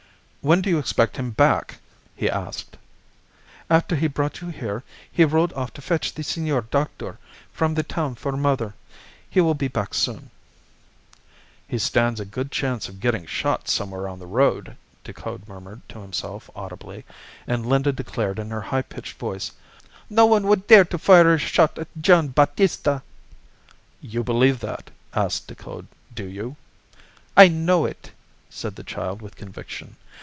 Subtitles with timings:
[0.43, 1.77] "When do you expect him back?"
[2.15, 2.75] he asked.
[3.69, 4.81] "After he brought you here
[5.11, 7.19] he rode off to fetch the Senor Doctor
[7.53, 8.73] from the town for mother.
[9.29, 10.31] He will be back soon."
[11.67, 15.99] "He stands a good chance of getting shot somewhere on the road," Decoud murmured to
[15.99, 17.05] himself audibly;
[17.45, 19.51] and Linda declared in her high pitched voice
[20.09, 23.03] "Nobody would dare to fire a shot at Gian' Battista."
[24.01, 26.55] "You believe that," asked Decoud, "do you?"
[27.37, 28.09] "I know it,"
[28.49, 29.97] said the child, with conviction.